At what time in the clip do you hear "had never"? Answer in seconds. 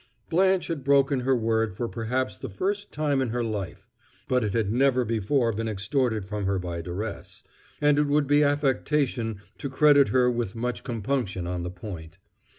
4.53-5.05